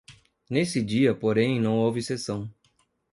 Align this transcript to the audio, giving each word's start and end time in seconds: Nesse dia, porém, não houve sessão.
Nesse 0.49 0.81
dia, 0.81 1.13
porém, 1.13 1.61
não 1.61 1.77
houve 1.77 2.01
sessão. 2.01 2.49